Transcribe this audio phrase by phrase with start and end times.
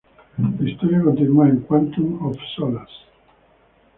[0.59, 2.91] La historia continúa en "Quantum of Solace".